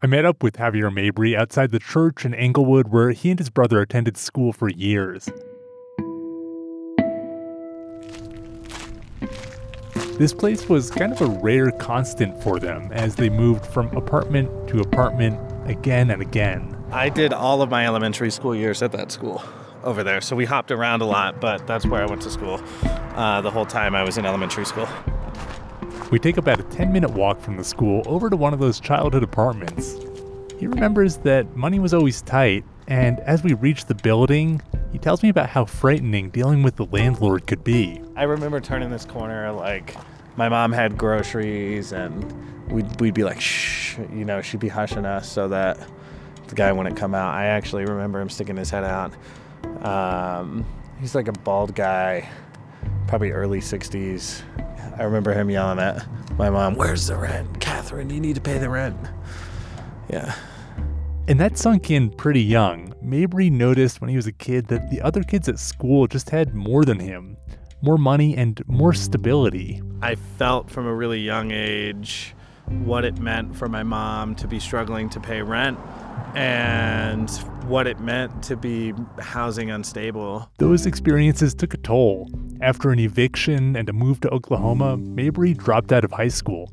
[0.00, 3.50] I met up with Javier Mabrey outside the church in Englewood where he and his
[3.50, 5.28] brother attended school for years.
[10.16, 14.68] This place was kind of a rare constant for them as they moved from apartment
[14.68, 15.36] to apartment
[15.68, 16.76] again and again.
[16.92, 19.42] I did all of my elementary school years at that school
[19.82, 22.60] over there, so we hopped around a lot, but that's where I went to school
[23.16, 24.88] uh, the whole time I was in elementary school.
[26.10, 28.80] We take about a 10 minute walk from the school over to one of those
[28.80, 29.96] childhood apartments.
[30.58, 35.22] He remembers that money was always tight, and as we reach the building, he tells
[35.22, 38.00] me about how frightening dealing with the landlord could be.
[38.16, 39.96] I remember turning this corner, like,
[40.36, 45.04] my mom had groceries, and we'd, we'd be like, shh, you know, she'd be hushing
[45.04, 45.78] us so that
[46.46, 47.34] the guy wouldn't come out.
[47.34, 49.12] I actually remember him sticking his head out.
[49.84, 50.64] Um,
[51.00, 52.26] he's like a bald guy,
[53.06, 54.42] probably early 60s.
[54.98, 57.60] I remember him yelling at my mom, Where's the rent?
[57.60, 58.96] Catherine, you need to pay the rent.
[60.10, 60.34] Yeah.
[61.28, 62.94] And that sunk in pretty young.
[63.04, 66.54] Mabrey noticed when he was a kid that the other kids at school just had
[66.54, 67.36] more than him
[67.80, 69.80] more money and more stability.
[70.02, 72.34] I felt from a really young age
[72.66, 75.78] what it meant for my mom to be struggling to pay rent
[76.34, 77.30] and
[77.64, 80.50] what it meant to be housing unstable.
[80.58, 82.30] Those experiences took a toll.
[82.60, 86.72] After an eviction and a move to Oklahoma, Mabrey dropped out of high school.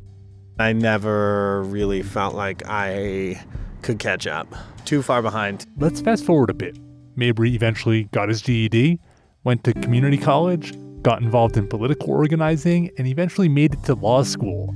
[0.58, 3.44] I never really felt like I
[3.82, 4.48] could catch up.
[4.86, 5.66] Too far behind.
[5.78, 6.78] Let's fast forward a bit.
[7.18, 9.00] Mabrey eventually got his GED,
[9.44, 14.24] went to community college, got involved in political organizing, and eventually made it to law
[14.24, 14.74] school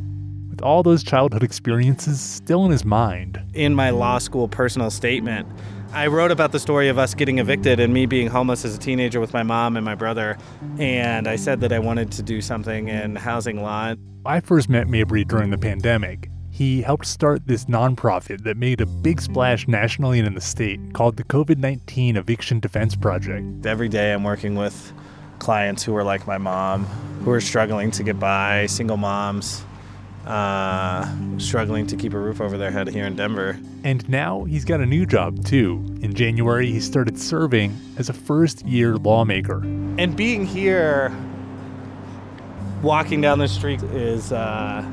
[0.60, 3.42] with all those childhood experiences still in his mind.
[3.54, 5.48] In my law school personal statement,
[5.94, 8.78] I wrote about the story of us getting evicted and me being homeless as a
[8.78, 10.38] teenager with my mom and my brother.
[10.78, 13.96] And I said that I wanted to do something in housing law.
[14.26, 16.30] I first met Mabrey during the pandemic.
[16.50, 20.82] He helped start this nonprofit that made a big splash nationally and in the state
[20.94, 23.66] called the COVID 19 Eviction Defense Project.
[23.66, 24.92] Every day I'm working with
[25.40, 26.84] clients who are like my mom,
[27.24, 29.64] who are struggling to get by, single moms
[30.30, 33.60] uh, struggling to keep a roof over their head here in Denver.
[33.84, 35.84] And now he's got a new job too.
[36.02, 39.62] In January, he started serving as a first year lawmaker.
[39.64, 41.12] And being here,
[42.84, 44.88] walking down the street is, uh,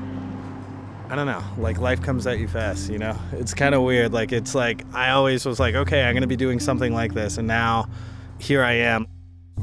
[1.08, 3.16] I don't know, like life comes at you fast, you know?
[3.32, 4.12] It's kind of weird.
[4.12, 7.12] Like, it's like, I always was like, okay, I'm going to be doing something like
[7.12, 7.36] this.
[7.36, 7.90] And now
[8.38, 9.06] here I am.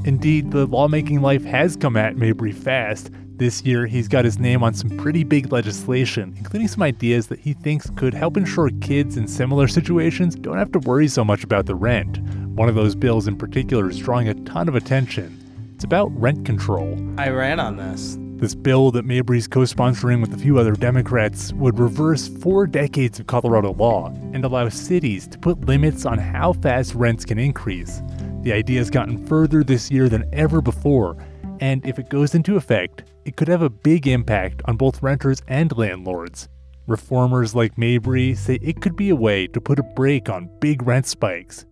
[0.06, 3.10] Indeed, the lawmaking life has come at Mabrey fast.
[3.38, 7.40] This year, he's got his name on some pretty big legislation, including some ideas that
[7.40, 11.44] he thinks could help ensure kids in similar situations don't have to worry so much
[11.44, 12.20] about the rent.
[12.56, 15.40] One of those bills in particular is drawing a ton of attention.
[15.74, 16.96] It's about rent control.
[17.18, 18.20] I ran on this.
[18.40, 23.20] This bill that Mabrey's co sponsoring with a few other Democrats would reverse four decades
[23.20, 28.04] of Colorado law and allow cities to put limits on how fast rents can increase.
[28.42, 31.18] The idea has gotten further this year than ever before,
[31.64, 35.42] and if it goes into effect, it could have a big impact on both renters
[35.48, 36.50] and landlords.
[36.88, 40.86] Reformers like Mabrey say it could be a way to put a brake on big
[40.86, 41.66] rent spikes,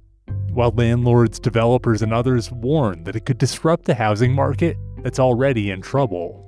[0.54, 5.72] while landlords, developers, and others warn that it could disrupt the housing market that's already
[5.72, 6.48] in trouble.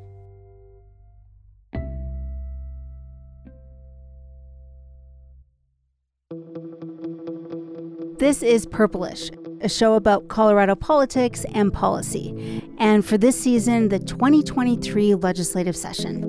[8.19, 9.29] This is Purplish,
[9.63, 16.23] a show about Colorado politics and policy, and for this season, the 2023 legislative session.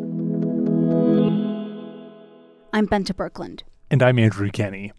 [2.72, 3.62] I'm Bente Birkeland.
[3.90, 4.92] And I'm Andrew Kenney.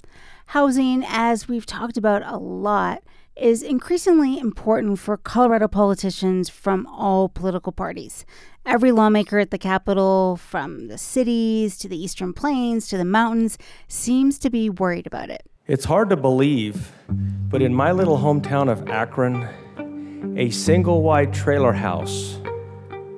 [0.47, 3.03] Housing, as we've talked about a lot,
[3.38, 8.25] is increasingly important for Colorado politicians from all political parties.
[8.66, 13.57] Every lawmaker at the Capitol, from the cities to the Eastern Plains to the mountains,
[13.88, 15.50] seems to be worried about it.
[15.67, 21.73] It's hard to believe, but in my little hometown of Akron, a single wide trailer
[21.73, 22.37] house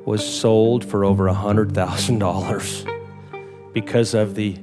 [0.06, 4.58] was sold for over $100,000 because of the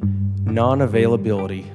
[0.44, 1.70] non availability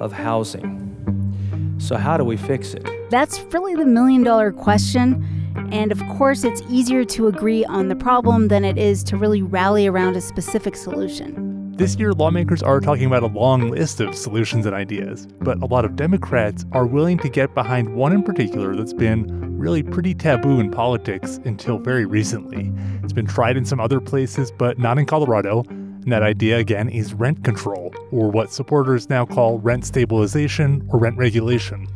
[0.00, 1.76] of housing.
[1.78, 2.84] So, how do we fix it?
[3.10, 5.24] That's really the million dollar question.
[5.70, 9.42] And of course, it's easier to agree on the problem than it is to really
[9.42, 11.49] rally around a specific solution.
[11.80, 15.64] This year, lawmakers are talking about a long list of solutions and ideas, but a
[15.64, 20.12] lot of Democrats are willing to get behind one in particular that's been really pretty
[20.12, 22.70] taboo in politics until very recently.
[23.02, 25.64] It's been tried in some other places, but not in Colorado.
[25.70, 30.98] And that idea, again, is rent control, or what supporters now call rent stabilization or
[30.98, 31.88] rent regulation.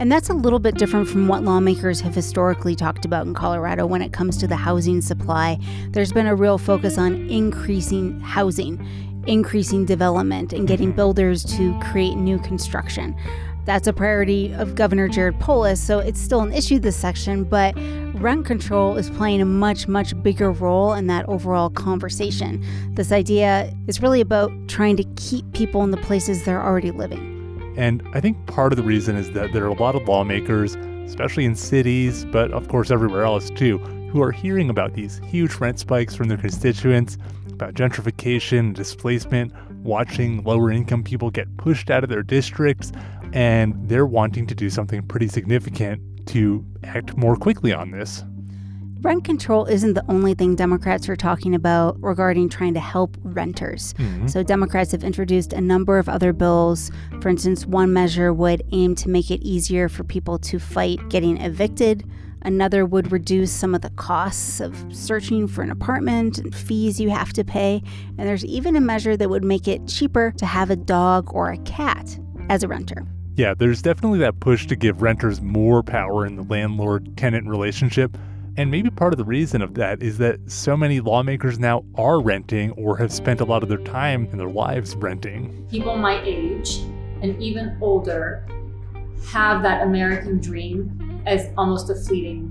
[0.00, 3.86] And that's a little bit different from what lawmakers have historically talked about in Colorado
[3.86, 5.60] when it comes to the housing supply.
[5.90, 8.84] There's been a real focus on increasing housing
[9.26, 10.96] increasing development and getting mm-hmm.
[10.96, 13.16] builders to create new construction.
[13.64, 17.74] That's a priority of Governor Jared Polis, so it's still an issue this section, but
[18.14, 22.64] rent control is playing a much, much bigger role in that overall conversation.
[22.94, 27.74] This idea is really about trying to keep people in the places they're already living.
[27.76, 30.74] And I think part of the reason is that there are a lot of lawmakers,
[31.06, 33.78] especially in cities, but of course everywhere else too,
[34.10, 37.16] who are hearing about these huge rent spikes from their constituents,
[37.62, 42.92] about gentrification, displacement, watching lower income people get pushed out of their districts,
[43.32, 48.24] and they're wanting to do something pretty significant to act more quickly on this.
[49.00, 53.94] Rent control isn't the only thing Democrats are talking about regarding trying to help renters.
[53.94, 54.28] Mm-hmm.
[54.28, 56.92] So, Democrats have introduced a number of other bills.
[57.20, 61.40] For instance, one measure would aim to make it easier for people to fight getting
[61.40, 62.08] evicted.
[62.44, 67.10] Another would reduce some of the costs of searching for an apartment and fees you
[67.10, 67.82] have to pay.
[68.18, 71.50] And there's even a measure that would make it cheaper to have a dog or
[71.50, 72.18] a cat
[72.48, 73.06] as a renter.
[73.36, 78.18] Yeah, there's definitely that push to give renters more power in the landlord tenant relationship.
[78.56, 82.20] And maybe part of the reason of that is that so many lawmakers now are
[82.20, 85.66] renting or have spent a lot of their time in their lives renting.
[85.70, 86.80] People my age
[87.22, 88.46] and even older
[89.30, 92.48] have that American dream as almost a fleeting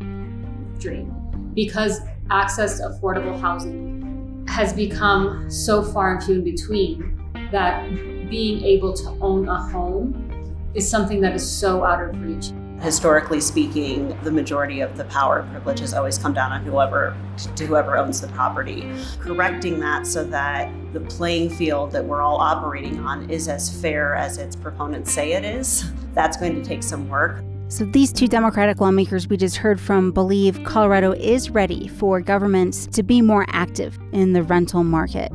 [0.80, 1.14] dream
[1.54, 7.18] because access to affordable housing has become so far and few in between
[7.52, 7.90] that
[8.30, 10.28] being able to own a home
[10.74, 12.52] is something that is so out of reach.
[12.82, 17.16] Historically speaking, the majority of the power privilege has always come down on whoever
[17.56, 18.90] to whoever owns the property.
[19.20, 24.16] Correcting that so that the playing field that we're all operating on is as fair
[24.16, 27.44] as its proponents say it is, that's going to take some work.
[27.72, 32.86] So, these two Democratic lawmakers we just heard from believe Colorado is ready for governments
[32.88, 35.32] to be more active in the rental market.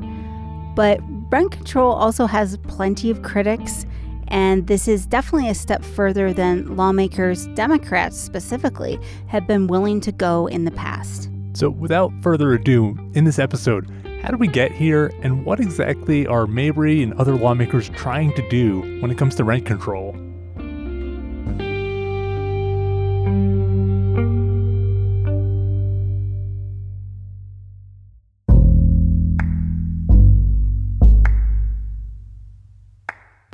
[0.74, 1.00] But
[1.32, 3.86] rent control also has plenty of critics,
[4.28, 8.98] and this is definitely a step further than lawmakers, Democrats specifically,
[9.28, 11.30] have been willing to go in the past.
[11.54, 13.90] So, without further ado, in this episode,
[14.20, 18.46] how did we get here, and what exactly are Mabrey and other lawmakers trying to
[18.50, 20.14] do when it comes to rent control?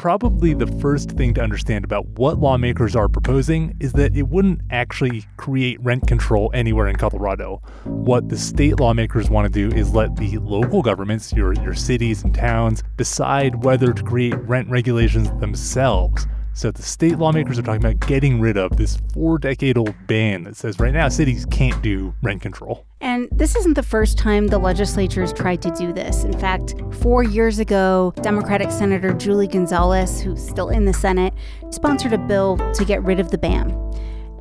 [0.02, 4.60] Probably the first thing to understand about what lawmakers are proposing is that it wouldn't
[4.68, 7.62] actually create rent control anywhere in Colorado.
[7.84, 12.24] What the state lawmakers want to do is let the local governments, your, your cities
[12.24, 16.26] and towns, decide whether to create rent regulations themselves.
[16.54, 20.44] So the state lawmakers are talking about getting rid of this four decade old ban
[20.44, 22.84] that says right now cities can't do rent control.
[23.00, 26.24] And this isn't the first time the legislatures tried to do this.
[26.24, 31.32] In fact, four years ago, Democratic Senator Julie Gonzales, who's still in the Senate,
[31.70, 33.76] sponsored a bill to get rid of the ban.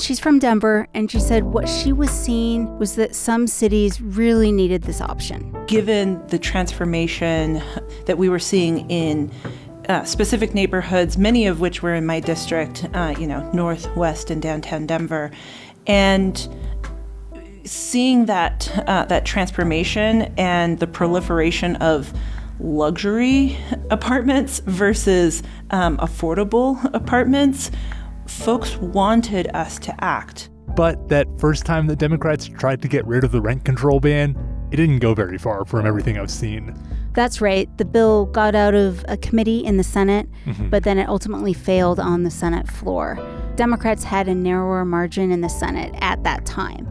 [0.02, 4.52] She's from Denver, and she said what she was seeing was that some cities really
[4.52, 5.56] needed this option.
[5.68, 7.62] Given the transformation
[8.08, 9.32] that we were seeing in
[9.92, 14.42] uh, specific neighborhoods, many of which were in my district, uh, you know, northwest and
[14.42, 15.32] downtown Denver,
[15.86, 16.48] and
[17.66, 22.14] seeing that uh, that transformation and the proliferation of
[22.62, 23.58] luxury
[23.92, 27.70] apartments versus um, affordable apartments,
[28.28, 30.50] folks wanted us to act.
[30.74, 34.38] But that first time the Democrats tried to get rid of the rent control ban,
[34.72, 36.78] it didn't go very far from everything I've seen.
[37.14, 37.70] That's right.
[37.78, 40.70] The bill got out of a committee in the Senate, mm-hmm.
[40.70, 43.20] but then it ultimately failed on the Senate floor.
[43.56, 46.90] Democrats had a narrower margin in the Senate at that time.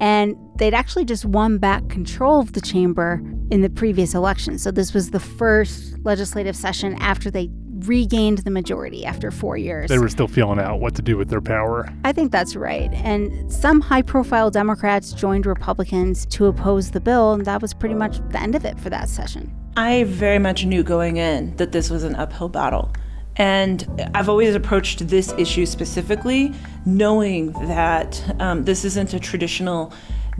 [0.00, 3.20] And they'd actually just won back control of the chamber
[3.50, 4.58] in the previous election.
[4.58, 7.50] So this was the first legislative session after they
[7.86, 9.88] regained the majority after four years.
[9.88, 11.88] They were still feeling out what to do with their power.
[12.04, 12.92] I think that's right.
[12.94, 17.94] And some high profile Democrats joined Republicans to oppose the bill, and that was pretty
[17.94, 19.54] much the end of it for that session.
[19.76, 22.92] I very much knew going in that this was an uphill battle.
[23.36, 26.52] And I've always approached this issue specifically
[26.84, 29.92] knowing that um, this isn't a traditional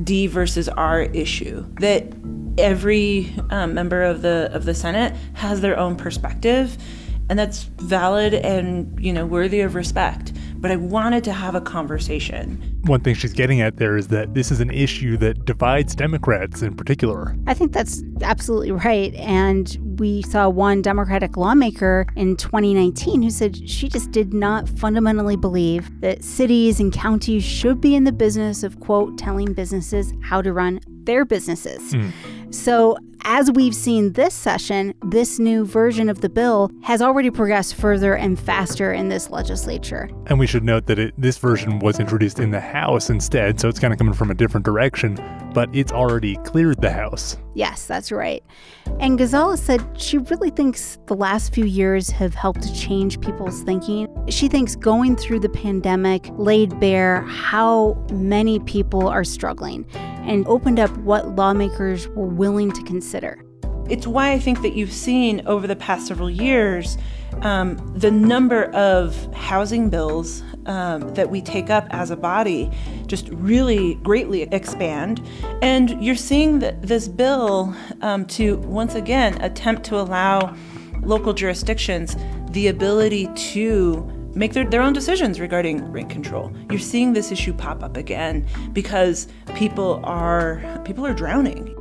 [0.03, 1.65] D versus R issue.
[1.81, 2.13] That
[2.59, 6.77] every um, member of the of the Senate has their own perspective,
[7.29, 11.61] and that's valid and you know worthy of respect but I wanted to have a
[11.61, 12.81] conversation.
[12.85, 16.63] One thing she's getting at there is that this is an issue that divides Democrats
[16.63, 17.37] in particular.
[17.47, 19.15] I think that's absolutely right.
[19.15, 25.37] And we saw one Democratic lawmaker in 2019 who said she just did not fundamentally
[25.37, 30.43] believe that cities and counties should be in the business of, quote, telling businesses how
[30.43, 31.95] to run their businesses.
[31.95, 32.13] Mm.
[32.55, 37.75] So as we've seen this session, this new version of the bill has already progressed
[37.75, 40.09] further and faster in this legislature.
[40.27, 43.69] And we should note that it, this version was introduced in the House instead, so
[43.69, 45.17] it's kind of coming from a different direction,
[45.59, 47.37] but it's already cleared the House.
[47.57, 48.45] Yes, that's right.
[49.01, 54.07] And Gonzales said she really thinks the last few years have helped change people's thinking.
[54.29, 60.79] She thinks going through the pandemic laid bare how many people are struggling and opened
[60.79, 63.45] up what lawmakers were willing to consider.
[63.91, 66.97] It's why I think that you've seen over the past several years
[67.43, 72.71] um, the number of housing bills um, that we take up as a body
[73.07, 75.27] just really greatly expand.
[75.63, 80.55] And you're seeing that this bill um, to once again attempt to allow
[81.01, 82.15] local jurisdictions
[82.51, 84.03] the ability to
[84.35, 86.53] make their, their own decisions regarding rent control.
[86.69, 91.78] You're seeing this issue pop up again because people are people are drowning.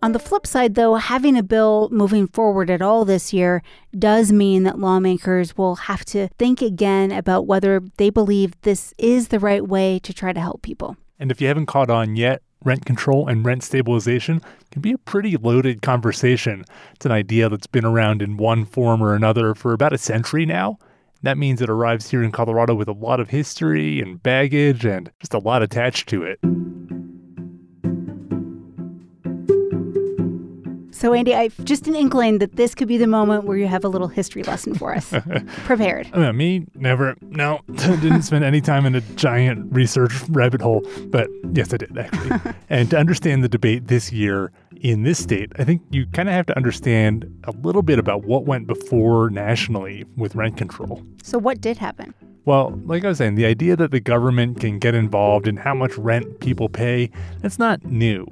[0.00, 3.62] On the flip side, though, having a bill moving forward at all this year
[3.98, 9.28] does mean that lawmakers will have to think again about whether they believe this is
[9.28, 10.96] the right way to try to help people.
[11.18, 14.40] And if you haven't caught on yet, rent control and rent stabilization
[14.70, 16.64] can be a pretty loaded conversation.
[16.94, 20.46] It's an idea that's been around in one form or another for about a century
[20.46, 20.78] now.
[21.22, 25.10] That means it arrives here in Colorado with a lot of history and baggage and
[25.18, 26.38] just a lot attached to it.
[30.98, 33.84] So, Andy, I've just an inkling that this could be the moment where you have
[33.84, 35.14] a little history lesson for us.
[35.64, 36.10] Prepared.
[36.12, 37.14] Uh, me, never.
[37.20, 40.84] No, didn't spend any time in a giant research rabbit hole.
[41.06, 42.52] But yes, I did actually.
[42.68, 44.50] and to understand the debate this year
[44.80, 48.24] in this state, I think you kind of have to understand a little bit about
[48.24, 51.00] what went before nationally with rent control.
[51.22, 52.12] So, what did happen?
[52.44, 55.74] Well, like I was saying, the idea that the government can get involved in how
[55.74, 58.26] much rent people pay, that's not new.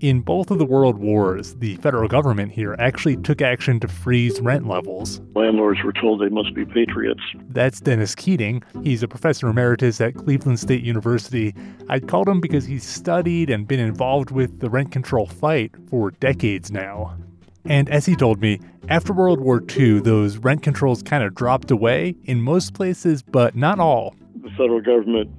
[0.00, 4.40] In both of the world wars, the federal government here actually took action to freeze
[4.40, 5.20] rent levels.
[5.34, 7.20] Landlords were told they must be patriots.
[7.50, 8.62] That's Dennis Keating.
[8.82, 11.54] He's a professor emeritus at Cleveland State University.
[11.88, 16.10] I called him because he's studied and been involved with the rent control fight for
[16.10, 17.16] decades now.
[17.64, 21.70] And as he told me, after World War II, those rent controls kind of dropped
[21.70, 24.14] away in most places, but not all.
[24.42, 25.30] The federal government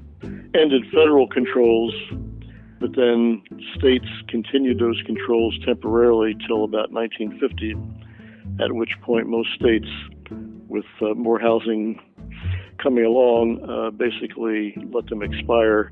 [0.56, 1.94] ended federal controls
[2.80, 3.42] but then
[3.78, 7.76] states continued those controls temporarily till about 1950,
[8.64, 9.88] at which point most states,
[10.68, 12.00] with uh, more housing
[12.82, 15.90] coming along, uh, basically let them expire,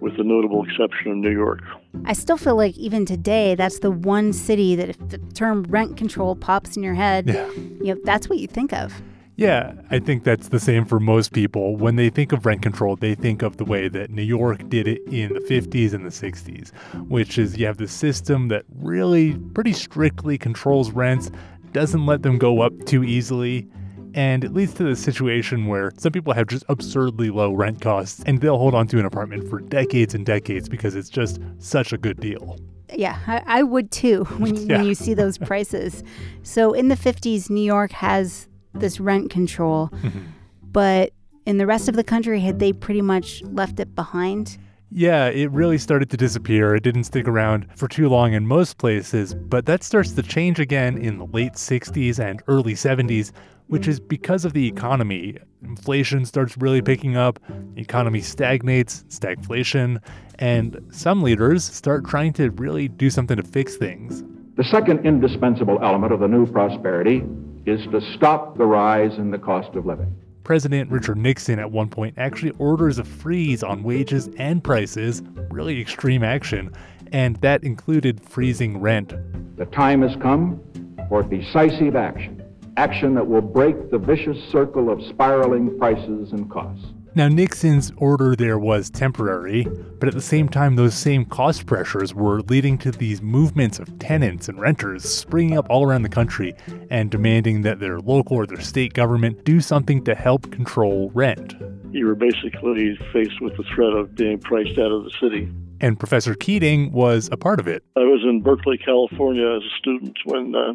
[0.00, 1.60] with the notable exception of New York.
[2.04, 5.96] I still feel like even today, that's the one city that if the term rent
[5.96, 7.48] control pops in your head, yeah.
[7.54, 9.00] you know, that's what you think of.
[9.38, 11.76] Yeah, I think that's the same for most people.
[11.76, 14.88] When they think of rent control, they think of the way that New York did
[14.88, 16.72] it in the 50s and the 60s,
[17.08, 21.30] which is you have this system that really pretty strictly controls rents,
[21.70, 23.68] doesn't let them go up too easily,
[24.12, 28.20] and it leads to the situation where some people have just absurdly low rent costs
[28.26, 31.92] and they'll hold on to an apartment for decades and decades because it's just such
[31.92, 32.58] a good deal.
[32.92, 34.78] Yeah, I, I would too when yeah.
[34.78, 36.02] when you see those prices.
[36.42, 39.88] So in the 50s, New York has this rent control.
[39.88, 40.20] Mm-hmm.
[40.70, 41.12] But
[41.46, 44.58] in the rest of the country, had they pretty much left it behind?
[44.90, 46.74] Yeah, it really started to disappear.
[46.74, 50.60] It didn't stick around for too long in most places, but that starts to change
[50.60, 53.32] again in the late 60s and early 70s,
[53.66, 55.36] which is because of the economy.
[55.62, 57.38] Inflation starts really picking up,
[57.74, 60.02] the economy stagnates, stagflation,
[60.38, 64.22] and some leaders start trying to really do something to fix things.
[64.56, 67.22] The second indispensable element of the new prosperity
[67.68, 70.14] is to stop the rise in the cost of living.
[70.44, 75.78] President Richard Nixon at one point actually orders a freeze on wages and prices, really
[75.78, 76.72] extreme action,
[77.12, 79.12] and that included freezing rent.
[79.58, 80.60] The time has come
[81.08, 82.42] for decisive action,
[82.78, 86.86] action that will break the vicious circle of spiraling prices and costs.
[87.18, 89.64] Now, Nixon's order there was temporary,
[89.98, 93.98] but at the same time, those same cost pressures were leading to these movements of
[93.98, 96.54] tenants and renters springing up all around the country
[96.90, 101.56] and demanding that their local or their state government do something to help control rent.
[101.90, 105.50] You were basically faced with the threat of being priced out of the city.
[105.80, 107.82] And Professor Keating was a part of it.
[107.96, 110.74] I was in Berkeley, California as a student when uh,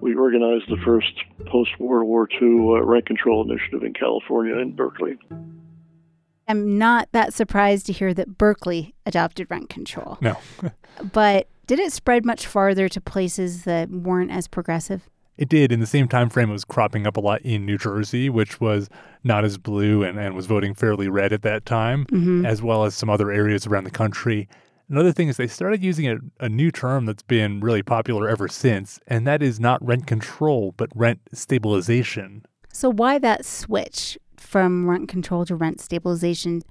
[0.00, 1.12] we organized the first
[1.46, 5.16] post World War II uh, rent control initiative in California in Berkeley.
[6.50, 10.18] I'm not that surprised to hear that Berkeley adopted rent control.
[10.20, 10.36] No.
[11.12, 15.08] but did it spread much farther to places that weren't as progressive?
[15.38, 15.70] It did.
[15.70, 18.60] In the same time frame, it was cropping up a lot in New Jersey, which
[18.60, 18.90] was
[19.22, 22.44] not as blue and, and was voting fairly red at that time, mm-hmm.
[22.44, 24.48] as well as some other areas around the country.
[24.88, 28.48] Another thing is they started using a, a new term that's been really popular ever
[28.48, 32.44] since, and that is not rent control, but rent stabilization.
[32.72, 34.18] So, why that switch
[34.50, 36.62] from rent control to rent stabilization?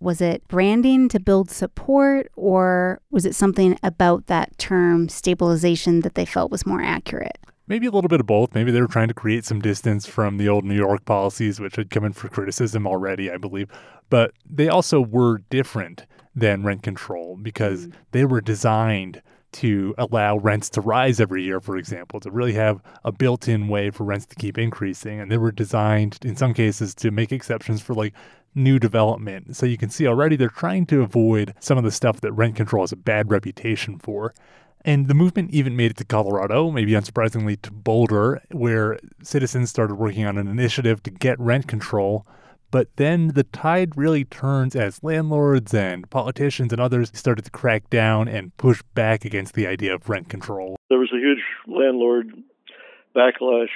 [0.00, 6.14] Was it branding to build support, or was it something about that term stabilization that
[6.14, 7.38] they felt was more accurate?
[7.66, 8.54] Maybe a little bit of both.
[8.54, 11.76] Maybe they were trying to create some distance from the old New York policies, which
[11.76, 13.70] had come in for criticism already, I believe.
[14.10, 17.92] But they also were different than rent control because mm.
[18.12, 19.22] they were designed
[19.54, 23.68] to allow rents to rise every year, for example, to really have a built in
[23.68, 25.20] way for rents to keep increasing.
[25.20, 28.14] And they were designed, in some cases, to make exceptions for like
[28.54, 29.56] new development.
[29.56, 32.56] So you can see already they're trying to avoid some of the stuff that rent
[32.56, 34.34] control has a bad reputation for.
[34.84, 39.94] And the movement even made it to Colorado, maybe unsurprisingly to Boulder, where citizens started
[39.94, 42.26] working on an initiative to get rent control.
[42.74, 47.88] But then the tide really turns as landlords and politicians and others started to crack
[47.88, 50.74] down and push back against the idea of rent control.
[50.88, 52.32] There was a huge landlord
[53.14, 53.68] backlash.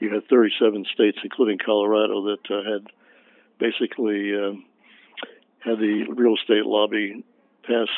[0.00, 2.86] You had 37 states, including Colorado, that uh, had
[3.58, 4.52] basically uh,
[5.58, 7.22] had the real estate lobby
[7.64, 7.88] pass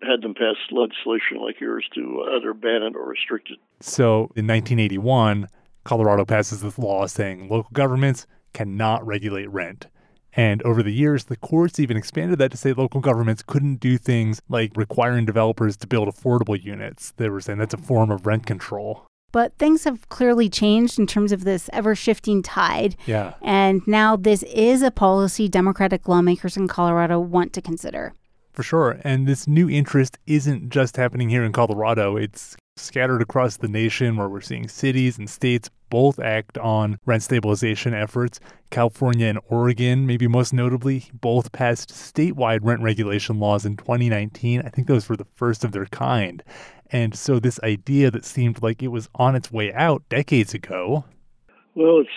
[0.00, 3.58] had them pass legislation like yours to either ban it or restrict it.
[3.80, 5.48] So in 1981,
[5.82, 9.86] Colorado passes this law saying local governments cannot regulate rent.
[10.32, 13.98] And over the years, the courts even expanded that to say local governments couldn't do
[13.98, 17.12] things like requiring developers to build affordable units.
[17.18, 19.06] They were saying that's a form of rent control.
[19.30, 22.96] But things have clearly changed in terms of this ever shifting tide.
[23.04, 23.34] Yeah.
[23.42, 28.14] And now this is a policy Democratic lawmakers in Colorado want to consider.
[28.54, 28.98] For sure.
[29.04, 34.16] And this new interest isn't just happening here in Colorado, it's scattered across the nation
[34.16, 38.40] where we're seeing cities and states both act on rent stabilization efforts.
[38.70, 44.62] California and Oregon, maybe most notably, both passed statewide rent regulation laws in 2019.
[44.62, 46.42] I think those were the first of their kind.
[46.90, 51.04] And so, this idea that seemed like it was on its way out decades ago.
[51.74, 52.10] Well, it's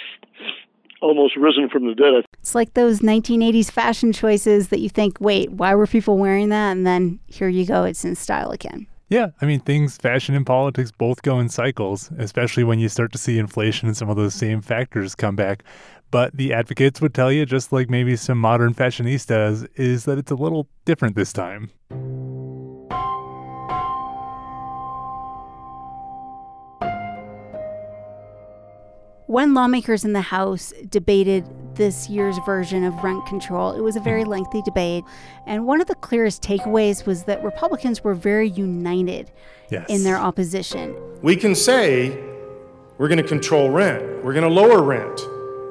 [1.01, 2.25] almost risen from the dead.
[2.39, 6.71] It's like those 1980s fashion choices that you think, wait, why were people wearing that?
[6.71, 8.87] And then here you go, it's in style again.
[9.11, 13.11] Yeah, I mean, things, fashion and politics both go in cycles, especially when you start
[13.13, 15.63] to see inflation and some of those same factors come back.
[16.11, 20.29] But the advocates would tell you, just like maybe some modern fashionistas, is that it's
[20.29, 21.71] a little different this time.
[29.25, 31.47] When lawmakers in the House debated
[31.79, 34.31] this year's version of rent control, it was a very mm-hmm.
[34.31, 35.05] lengthy debate.
[35.47, 39.31] And one of the clearest takeaways was that Republicans were very united
[39.71, 39.89] yes.
[39.89, 40.93] in their opposition.
[41.21, 42.21] We can say
[42.97, 45.21] we're going to control rent, we're going to lower rent,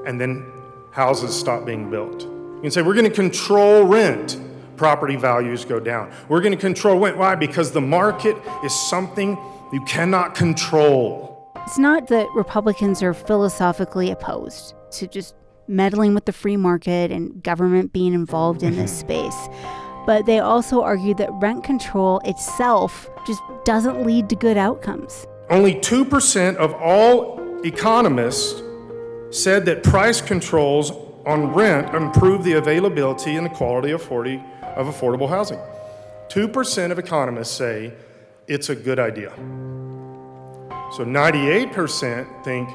[0.07, 0.51] and then
[0.92, 2.23] houses stop being built.
[2.23, 4.40] You can say we're going to control rent,
[4.79, 6.11] property values go down.
[6.31, 7.18] We're going to control rent.
[7.18, 7.35] Why?
[7.35, 9.37] Because the market is something
[9.75, 11.53] you cannot control.
[11.66, 15.35] It's not that Republicans are philosophically opposed to just
[15.69, 19.49] meddling with the free market and government being involved in this space,
[20.07, 25.27] but they also argue that rent control itself just doesn't lead to good outcomes.
[25.51, 28.63] Only 2% of all economists
[29.31, 30.93] said that price controls
[31.27, 35.59] on rent improve the availability and the quality of, 40, of affordable housing.
[36.29, 37.93] 2% of economists say
[38.47, 39.33] it's a good idea.
[40.97, 42.69] So 98% think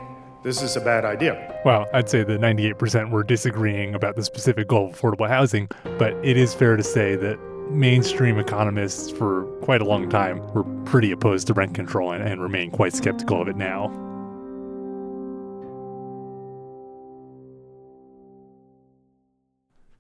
[0.44, 1.62] this is a bad idea.
[1.64, 6.14] Well, I'd say the 98% were disagreeing about the specific goal of affordable housing, but
[6.24, 11.12] it is fair to say that mainstream economists for quite a long time were pretty
[11.12, 13.90] opposed to rent control and, and remain quite skeptical of it now.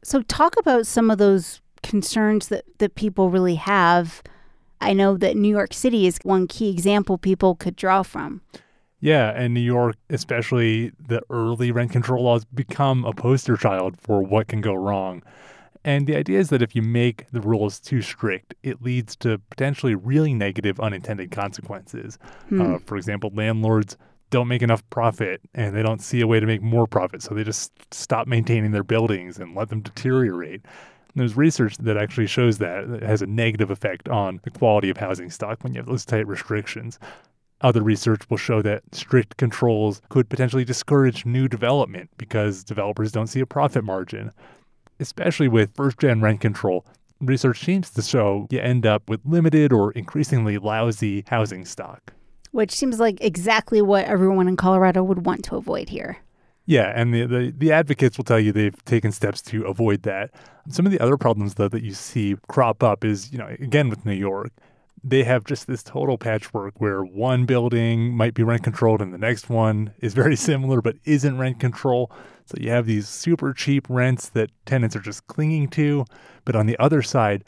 [0.03, 4.21] So, talk about some of those concerns that, that people really have
[4.83, 8.41] I know that New York City is one key example people could draw from.
[9.03, 14.21] Yeah, and New York, especially the early rent control laws, become a poster child for
[14.21, 15.21] what can go wrong.
[15.83, 19.39] And the idea is that if you make the rules too strict, it leads to
[19.49, 22.17] potentially really negative unintended consequences.
[22.47, 22.61] Hmm.
[22.75, 23.97] Uh, for example, landlords
[24.29, 27.35] don't make enough profit and they don't see a way to make more profit, so
[27.35, 30.61] they just stop maintaining their buildings and let them deteriorate.
[31.13, 34.95] There's research that actually shows that it has a negative effect on the quality of
[34.95, 36.99] housing stock when you have those tight restrictions.
[37.63, 43.27] Other research will show that strict controls could potentially discourage new development because developers don't
[43.27, 44.31] see a profit margin.
[44.99, 46.85] Especially with first gen rent control,
[47.21, 52.13] research seems to show you end up with limited or increasingly lousy housing stock.
[52.51, 56.17] Which seems like exactly what everyone in Colorado would want to avoid here.
[56.65, 60.31] Yeah, and the, the, the advocates will tell you they've taken steps to avoid that.
[60.69, 63.89] Some of the other problems, though, that you see crop up is, you know, again
[63.89, 64.51] with New York,
[65.03, 69.17] they have just this total patchwork where one building might be rent controlled and the
[69.17, 72.11] next one is very similar but isn't rent control.
[72.45, 76.05] So you have these super cheap rents that tenants are just clinging to.
[76.45, 77.45] But on the other side,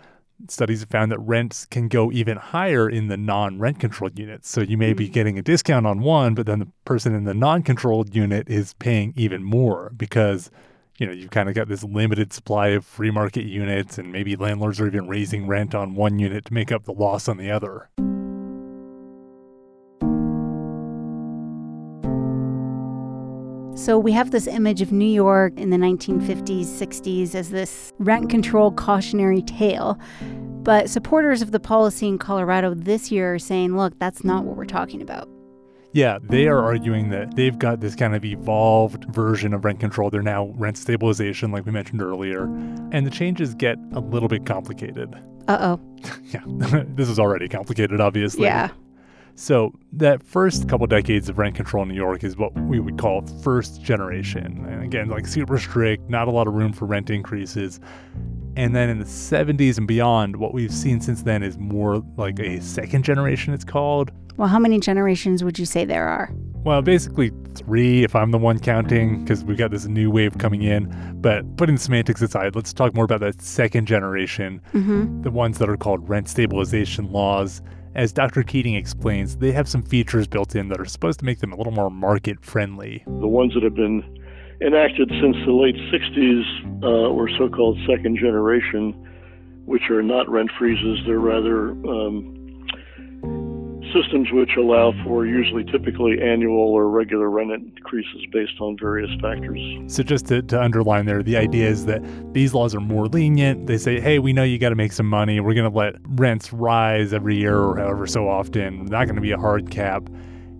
[0.49, 4.49] studies have found that rents can go even higher in the non rent controlled units.
[4.49, 5.13] So you may be mm.
[5.13, 8.73] getting a discount on one, but then the person in the non controlled unit is
[8.75, 10.51] paying even more because
[10.97, 14.35] you know, you've kind of got this limited supply of free market units, and maybe
[14.35, 17.51] landlords are even raising rent on one unit to make up the loss on the
[17.51, 17.89] other.
[23.77, 28.29] So we have this image of New York in the 1950s, 60s as this rent
[28.29, 29.99] control cautionary tale.
[30.63, 34.55] But supporters of the policy in Colorado this year are saying, look, that's not what
[34.55, 35.29] we're talking about.
[35.95, 40.09] Yeah, they are arguing that they've got this kind of evolved version of rent control.
[40.09, 42.43] They're now rent stabilization, like we mentioned earlier.
[42.91, 45.15] And the changes get a little bit complicated.
[45.47, 45.79] Uh oh.
[46.25, 48.43] yeah, this is already complicated, obviously.
[48.43, 48.71] Yeah.
[49.35, 52.97] So, that first couple decades of rent control in New York is what we would
[52.97, 54.65] call first generation.
[54.69, 57.79] And again, like super strict, not a lot of room for rent increases.
[58.55, 62.39] And then in the 70s and beyond, what we've seen since then is more like
[62.39, 66.29] a second generation, it's called, well, how many generations would you say there are?
[66.65, 70.61] Well, basically three if I'm the one counting, because we've got this new wave coming
[70.61, 70.93] in.
[71.21, 75.21] But putting semantics aside, let's talk more about that second generation, mm-hmm.
[75.21, 77.61] the ones that are called rent stabilization laws.
[77.93, 78.43] As Dr.
[78.43, 81.55] Keating explains, they have some features built in that are supposed to make them a
[81.55, 83.03] little more market friendly.
[83.05, 84.03] The ones that have been
[84.61, 88.93] enacted since the late 60s uh, were so called second generation,
[89.65, 91.71] which are not rent freezes, they're rather.
[91.71, 92.35] Um,
[93.95, 99.59] systems which allow for usually typically annual or regular rent increases based on various factors.
[99.87, 102.01] So, just to, to underline there, the idea is that
[102.33, 103.67] these laws are more lenient.
[103.67, 105.39] They say, hey, we know you got to make some money.
[105.39, 108.85] We're going to let rents rise every year or however so often.
[108.85, 110.09] Not going to be a hard cap.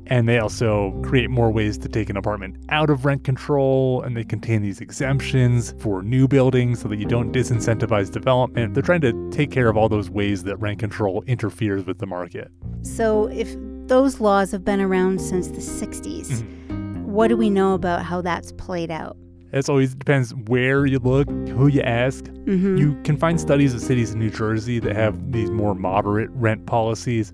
[0.08, 4.16] And they also create more ways to take an apartment out of rent control, and
[4.16, 8.74] they contain these exemptions for new buildings so that you don't disincentivize development.
[8.74, 12.06] They're trying to take care of all those ways that rent control interferes with the
[12.06, 12.52] market.
[12.84, 13.56] So, if
[13.88, 17.12] those laws have been around since the 60s, mm-hmm.
[17.12, 19.18] what do we know about how that's played out?
[19.56, 22.26] It always depends where you look, who you ask.
[22.26, 22.78] Mm-hmm.
[22.78, 26.66] You can find studies of cities in New Jersey that have these more moderate rent
[26.66, 27.32] policies.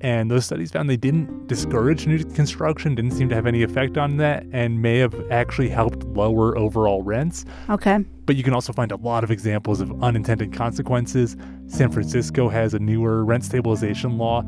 [0.00, 3.98] And those studies found they didn't discourage new construction, didn't seem to have any effect
[3.98, 7.44] on that, and may have actually helped lower overall rents.
[7.68, 8.04] Okay.
[8.24, 11.36] But you can also find a lot of examples of unintended consequences.
[11.66, 14.42] San Francisco has a newer rent stabilization law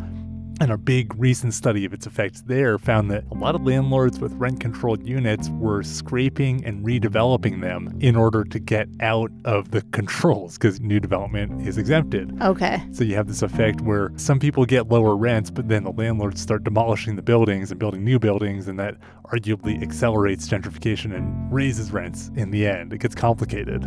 [0.61, 4.19] and a big recent study of its effects there found that a lot of landlords
[4.19, 9.71] with rent controlled units were scraping and redeveloping them in order to get out of
[9.71, 12.41] the controls because new development is exempted.
[12.43, 12.83] Okay.
[12.93, 16.41] So you have this effect where some people get lower rents, but then the landlords
[16.41, 21.93] start demolishing the buildings and building new buildings, and that arguably accelerates gentrification and raises
[21.93, 22.93] rents in the end.
[22.93, 23.83] It gets complicated.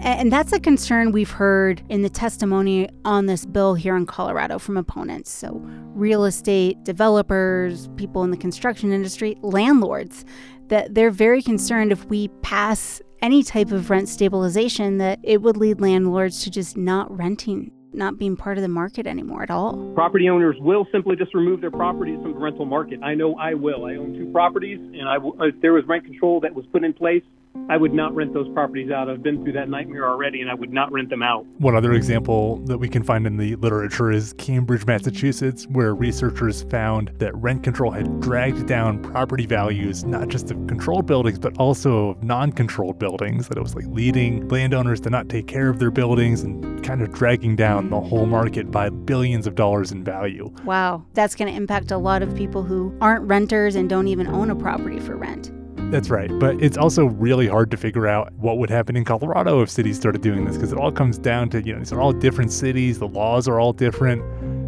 [0.00, 4.58] And that's a concern we've heard in the testimony on this bill here in Colorado
[4.58, 5.30] from opponents.
[5.30, 5.60] So,
[5.94, 10.24] real estate developers, people in the construction industry, landlords,
[10.68, 15.56] that they're very concerned if we pass any type of rent stabilization that it would
[15.56, 19.92] lead landlords to just not renting not being part of the market anymore at all.
[19.94, 23.00] Property owners will simply just remove their properties from the rental market.
[23.02, 23.86] I know I will.
[23.86, 26.84] I own two properties, and I w- if there was rent control that was put
[26.84, 27.22] in place,
[27.68, 29.10] I would not rent those properties out.
[29.10, 31.44] I've been through that nightmare already, and I would not rent them out.
[31.58, 36.62] One other example that we can find in the literature is Cambridge, Massachusetts, where researchers
[36.64, 41.56] found that rent control had dragged down property values, not just of controlled buildings, but
[41.58, 43.48] also of non controlled buildings.
[43.48, 47.02] That it was like leading landowners to not take care of their buildings and kind
[47.02, 50.50] of dragging down the whole market by billions of dollars in value.
[50.64, 51.04] Wow.
[51.14, 54.50] That's going to impact a lot of people who aren't renters and don't even own
[54.50, 55.52] a property for rent.
[55.90, 56.30] That's right.
[56.38, 59.96] But it's also really hard to figure out what would happen in Colorado if cities
[59.96, 62.52] started doing this because it all comes down to, you know, these are all different
[62.52, 64.22] cities, the laws are all different.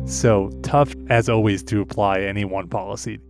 [0.09, 3.21] So tough, as always, to apply any one policy.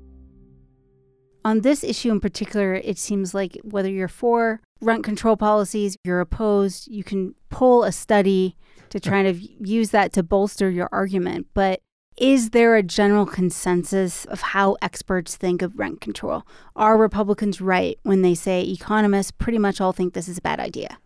[1.45, 6.21] On this issue in particular, it seems like whether you're for rent control policies, you're
[6.21, 8.57] opposed, you can pull a study
[8.91, 11.49] to try to use that to bolster your argument.
[11.55, 11.81] But
[12.17, 16.47] is there a general consensus of how experts think of rent control?
[16.77, 20.61] Are Republicans right when they say economists pretty much all think this is a bad
[20.61, 20.99] idea?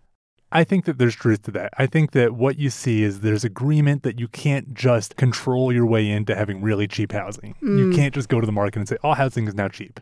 [0.54, 1.72] I think that there's truth to that.
[1.78, 5.84] I think that what you see is there's agreement that you can't just control your
[5.84, 7.56] way into having really cheap housing.
[7.60, 7.78] Mm.
[7.78, 9.98] You can't just go to the market and say, all housing is now cheap.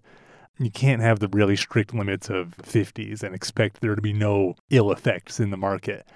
[0.59, 4.55] You can't have the really strict limits of 50s and expect there to be no
[4.69, 6.07] ill effects in the market.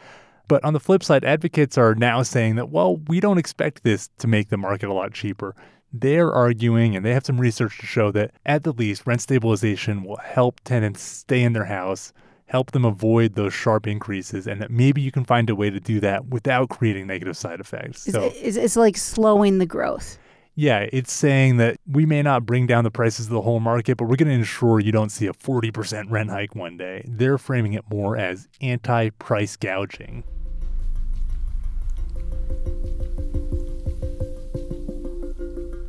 [0.48, 4.08] But on the flip side, advocates are now saying that, well, we don't expect this
[4.18, 5.54] to make the market a lot cheaper.
[5.92, 10.04] They're arguing, and they have some research to show that at the least, rent stabilization
[10.04, 12.12] will help tenants stay in their house,
[12.46, 15.80] help them avoid those sharp increases, and that maybe you can find a way to
[15.80, 18.02] do that without creating negative side effects.
[18.02, 20.18] So it's, it's like slowing the growth.
[20.58, 23.98] Yeah, it's saying that we may not bring down the prices of the whole market,
[23.98, 27.04] but we're going to ensure you don't see a 40% rent hike one day.
[27.06, 30.24] They're framing it more as anti price gouging.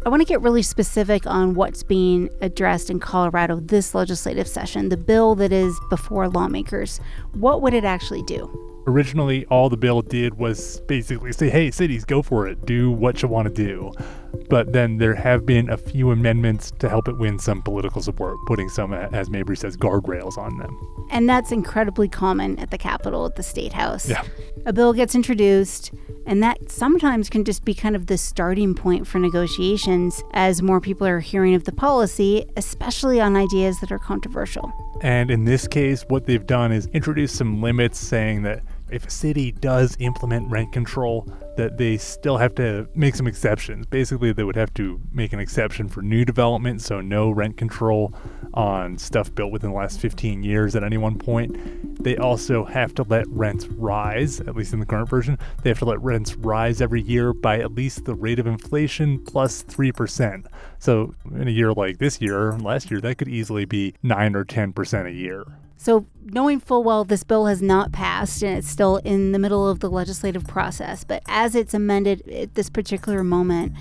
[0.08, 4.88] I want to get really specific on what's being addressed in Colorado this legislative session,
[4.88, 7.02] the bill that is before lawmakers.
[7.34, 8.48] What would it actually do?
[8.88, 13.22] Originally, all the bill did was basically say, hey, cities, go for it, do what
[13.22, 13.92] you want to do.
[14.50, 18.38] But then there have been a few amendments to help it win some political support,
[18.48, 20.78] putting some, uh, as Mabrey says, guardrails on them.
[21.10, 24.10] And that's incredibly common at the Capitol, at the State House.
[24.10, 24.24] Yeah.
[24.66, 25.92] A bill gets introduced,
[26.26, 30.82] and that sometimes can just be kind of the starting point for negotiations as more
[30.82, 34.72] people are hearing of the policy, especially on ideas that are controversial.
[35.02, 39.10] And in this case, what they've done is introduce some limits saying that if a
[39.10, 43.86] city does implement rent control, that they still have to make some exceptions.
[43.86, 48.14] Basically, they would have to make an exception for new development, so no rent control
[48.54, 52.04] on stuff built within the last 15 years at any one point.
[52.04, 55.38] They also have to let rents rise, at least in the current version.
[55.64, 59.24] They have to let rents rise every year by at least the rate of inflation
[59.26, 60.46] plus 3%.
[60.80, 64.46] So, in a year like this year, last year, that could easily be 9 or
[64.46, 65.46] 10% a year.
[65.78, 69.70] So, knowing full well this bill has not passed and it's still in the middle
[69.70, 73.74] of the legislative process, but as it's amended at this particular moment,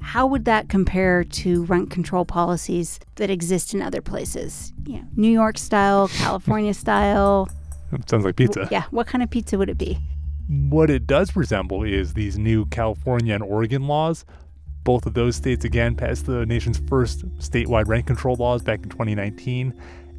[0.00, 4.72] how would that compare to rent control policies that exist in other places?
[4.86, 7.48] You know, New York style, California style.
[7.92, 8.66] It sounds like pizza.
[8.70, 9.98] Yeah, what kind of pizza would it be?
[10.48, 14.24] What it does resemble is these new California and Oregon laws.
[14.82, 18.90] Both of those states again passed the nation's first statewide rent control laws back in
[18.90, 19.72] 2019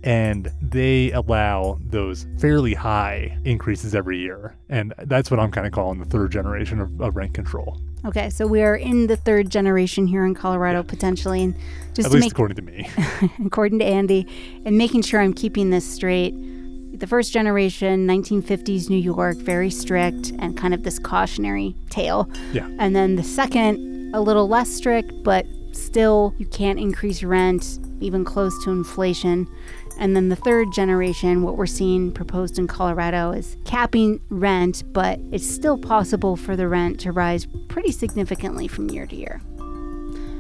[0.06, 4.56] and they allow those fairly high increases every year.
[4.70, 7.82] And that's what I'm kind of calling the third generation of, of rent control.
[8.06, 11.56] Okay, so we are in the third generation here in Colorado potentially, and
[11.96, 12.88] just at least make, according to me,
[13.46, 14.28] according to Andy,
[14.63, 16.36] and making sure I'm keeping this straight.
[17.00, 22.30] The first generation, 1950s New York, very strict and kind of this cautionary tale.
[22.54, 22.70] Yeah.
[22.78, 28.24] And then the second, a little less strict, but still you can't increase rent even
[28.24, 29.48] close to inflation.
[29.97, 35.19] And then the third generation, what we're seeing proposed in Colorado is capping rent, but
[35.31, 39.41] it's still possible for the rent to rise pretty significantly from year to year.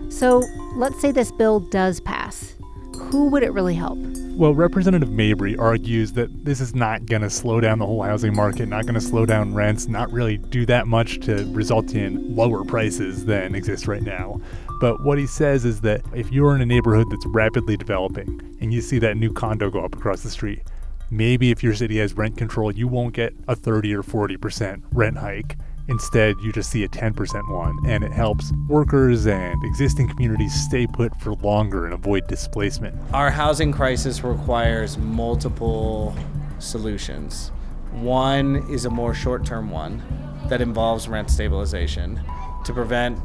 [0.09, 0.43] So
[0.75, 2.55] let's say this bill does pass.
[2.95, 3.97] Who would it really help?
[4.35, 8.35] Well, Representative Mabrey argues that this is not going to slow down the whole housing
[8.35, 12.35] market, not going to slow down rents, not really do that much to result in
[12.35, 14.41] lower prices than exist right now.
[14.79, 18.73] But what he says is that if you're in a neighborhood that's rapidly developing and
[18.73, 20.63] you see that new condo go up across the street,
[21.09, 25.17] maybe if your city has rent control, you won't get a 30 or 40% rent
[25.17, 25.57] hike.
[25.87, 30.87] Instead, you just see a 10% one, and it helps workers and existing communities stay
[30.87, 32.97] put for longer and avoid displacement.
[33.13, 36.15] Our housing crisis requires multiple
[36.57, 37.51] solutions.
[37.91, 40.01] One is a more short term one
[40.49, 42.19] that involves rent stabilization
[42.65, 43.19] to prevent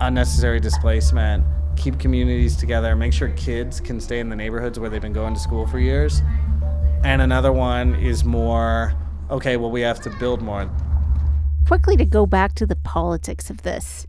[0.00, 1.44] unnecessary displacement,
[1.76, 5.34] keep communities together, make sure kids can stay in the neighborhoods where they've been going
[5.34, 6.22] to school for years.
[7.02, 8.94] And another one is more
[9.30, 10.68] okay, well, we have to build more.
[11.66, 14.06] Quickly to go back to the politics of this,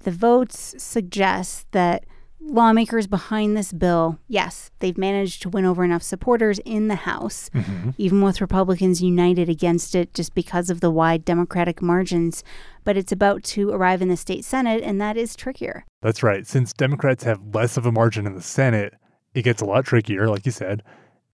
[0.00, 2.04] the votes suggest that
[2.50, 7.50] lawmakers behind this bill, yes, they've managed to win over enough supporters in the House,
[7.54, 7.90] mm-hmm.
[7.96, 12.42] even with Republicans united against it just because of the wide Democratic margins.
[12.84, 15.84] But it's about to arrive in the state Senate, and that is trickier.
[16.02, 16.46] That's right.
[16.46, 18.94] Since Democrats have less of a margin in the Senate,
[19.34, 20.82] it gets a lot trickier, like you said.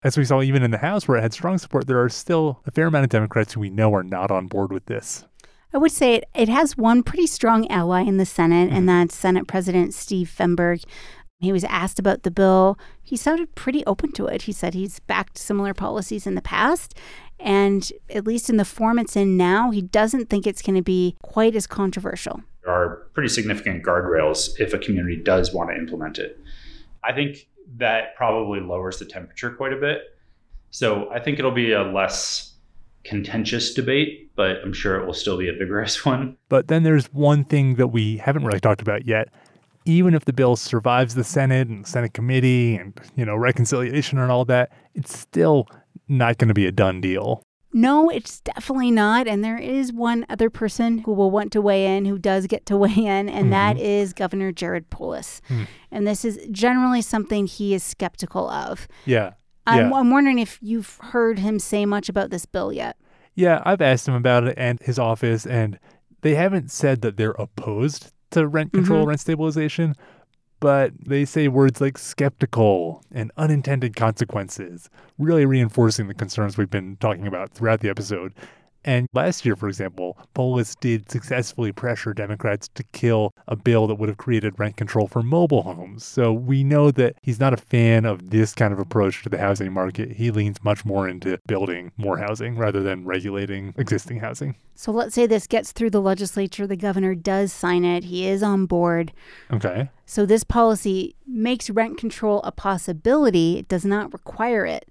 [0.03, 2.63] As we saw even in the House, where it had strong support, there are still
[2.67, 5.27] a fair amount of Democrats who we know are not on board with this.
[5.73, 8.77] I would say it, it has one pretty strong ally in the Senate, mm-hmm.
[8.77, 10.85] and that's Senate President Steve Fenberg.
[11.41, 12.79] He was asked about the bill.
[13.03, 14.43] He sounded pretty open to it.
[14.43, 16.95] He said he's backed similar policies in the past.
[17.39, 20.83] And at least in the form it's in now, he doesn't think it's going to
[20.83, 22.43] be quite as controversial.
[22.63, 26.39] There are pretty significant guardrails if a community does want to implement it.
[27.03, 30.03] I think that probably lowers the temperature quite a bit.
[30.69, 32.50] So I think it'll be a less
[33.05, 36.37] contentious debate, but I'm sure it will still be a vigorous one.
[36.49, 39.29] But then there's one thing that we haven't really talked about yet.
[39.87, 44.31] even if the bill survives the Senate and Senate committee and, you know, reconciliation and
[44.31, 45.67] all that, it's still
[46.07, 47.43] not going to be a done deal.
[47.73, 49.27] No, it's definitely not.
[49.27, 52.67] And there is one other person who will want to weigh in, who does get
[52.67, 53.51] to weigh in, and Mhm.
[53.51, 55.41] that is Governor Jared Polis.
[55.49, 55.63] Hmm.
[55.91, 58.87] And this is generally something he is skeptical of.
[59.07, 59.31] Yeah.
[59.67, 59.97] I'm, yeah.
[59.97, 62.97] I'm wondering if you've heard him say much about this bill yet.
[63.35, 65.79] Yeah, I've asked him about it and his office, and
[66.23, 69.09] they haven't said that they're opposed to rent control, Mhm.
[69.09, 69.95] rent stabilization,
[70.61, 76.97] but they say words like skeptical and unintended consequences, really reinforcing the concerns we've been
[77.01, 78.35] talking about throughout the episode.
[78.85, 83.97] And last year, for example, Polis did successfully pressure Democrats to kill a bill that
[83.97, 86.05] would have created rent control for mobile homes.
[86.05, 89.39] So we know that he's not a fan of this kind of approach to the
[89.39, 90.13] housing market.
[90.13, 94.57] He leans much more into building more housing rather than regulating existing housing.
[94.75, 98.43] So let's say this gets through the legislature, the governor does sign it, he is
[98.43, 99.13] on board.
[99.53, 99.91] Okay.
[100.07, 104.89] So this policy makes rent control a possibility, it does not require it.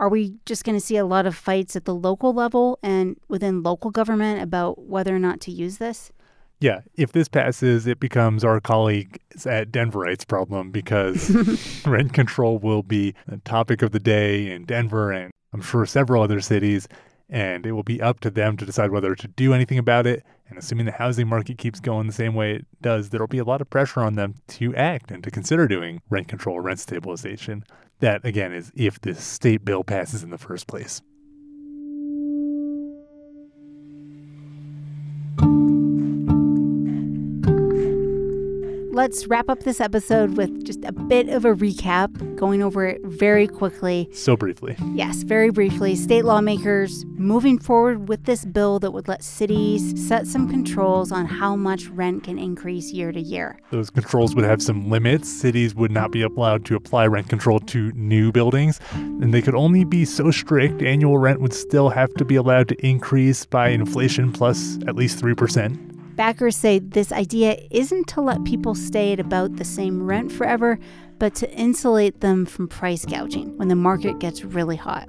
[0.00, 3.18] Are we just going to see a lot of fights at the local level and
[3.28, 6.10] within local government about whether or not to use this?
[6.58, 11.30] Yeah, if this passes, it becomes our colleagues at Denverite's problem because
[11.86, 16.22] rent control will be a topic of the day in Denver and I'm sure several
[16.22, 16.88] other cities.
[17.28, 20.24] And it will be up to them to decide whether to do anything about it.
[20.48, 23.38] And assuming the housing market keeps going the same way it does, there will be
[23.38, 26.80] a lot of pressure on them to act and to consider doing rent control, rent
[26.80, 27.64] stabilization.
[28.00, 31.02] That, again, is if this state bill passes in the first place.
[38.92, 43.00] Let's wrap up this episode with just a bit of a recap, going over it
[43.04, 44.08] very quickly.
[44.12, 44.76] So briefly.
[44.94, 45.94] Yes, very briefly.
[45.94, 51.26] State lawmakers moving forward with this bill that would let cities set some controls on
[51.26, 53.60] how much rent can increase year to year.
[53.70, 55.28] Those controls would have some limits.
[55.28, 59.54] Cities would not be allowed to apply rent control to new buildings, and they could
[59.54, 60.82] only be so strict.
[60.82, 65.22] Annual rent would still have to be allowed to increase by inflation plus at least
[65.22, 65.99] 3%.
[66.20, 70.78] Backers say this idea isn't to let people stay at about the same rent forever,
[71.18, 75.08] but to insulate them from price gouging when the market gets really hot.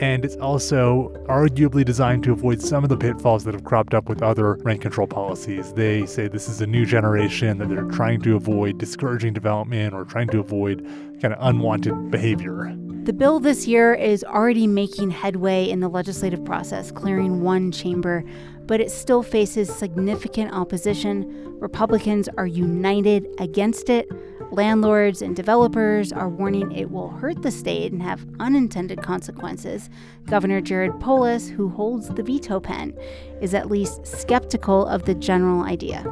[0.00, 4.08] And it's also arguably designed to avoid some of the pitfalls that have cropped up
[4.08, 5.72] with other rent control policies.
[5.72, 10.04] They say this is a new generation that they're trying to avoid discouraging development or
[10.04, 10.84] trying to avoid
[11.22, 12.76] kind of unwanted behavior.
[13.04, 18.24] The bill this year is already making headway in the legislative process, clearing one chamber,
[18.70, 21.26] but it still faces significant opposition.
[21.58, 24.08] Republicans are united against it.
[24.52, 29.90] Landlords and developers are warning it will hurt the state and have unintended consequences.
[30.26, 32.96] Governor Jared Polis, who holds the veto pen,
[33.40, 36.04] is at least skeptical of the general idea.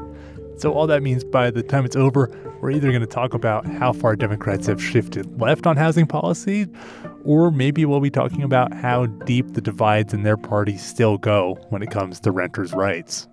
[0.57, 2.29] So, all that means by the time it's over,
[2.61, 6.67] we're either going to talk about how far Democrats have shifted left on housing policy,
[7.25, 11.57] or maybe we'll be talking about how deep the divides in their party still go
[11.69, 13.29] when it comes to renters' rights.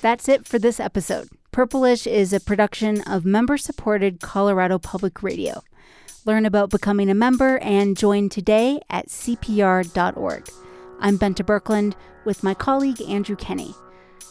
[0.00, 1.28] That's it for this episode.
[1.52, 5.62] Purplish is a production of member supported Colorado Public Radio.
[6.24, 10.48] Learn about becoming a member and join today at CPR.org.
[11.04, 13.74] I'm Bente Birkeland with my colleague Andrew Kenney.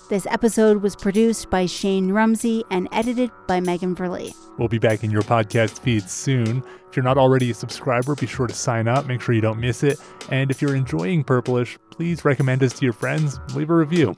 [0.09, 4.33] This episode was produced by Shane Rumsey and edited by Megan Verlee.
[4.57, 6.63] We'll be back in your podcast feed soon.
[6.89, 9.59] If you're not already a subscriber, be sure to sign up, make sure you don't
[9.59, 9.99] miss it.
[10.29, 14.15] And if you're enjoying Purplish, please recommend us to your friends, leave a review.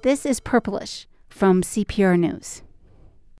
[0.00, 2.62] This is Purplish from CPR News.